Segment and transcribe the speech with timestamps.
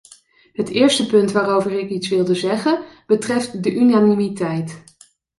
[0.53, 4.83] Het eerste punt waarover ik iets wilde zeggen betreft de unanimiteit.